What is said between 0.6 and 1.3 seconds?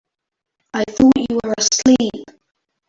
I thought